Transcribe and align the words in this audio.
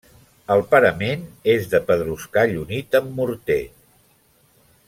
El 0.53 0.63
parament 0.71 1.27
és 1.53 1.69
de 1.75 1.81
pedruscall 1.91 2.57
unit 2.65 3.01
amb 3.01 3.15
morter. 3.21 3.63